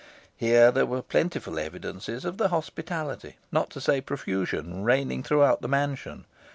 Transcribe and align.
Here 0.35 0.71
there 0.71 0.87
were 0.87 1.03
plentiful 1.03 1.59
evidences 1.59 2.25
of 2.25 2.37
the 2.37 2.47
hospitality, 2.47 3.37
not 3.51 3.69
to 3.69 3.79
say 3.79 4.01
profusion, 4.01 4.83
reigning 4.83 5.21
throughout 5.21 5.61
the 5.61 5.67
mansion. 5.67 6.25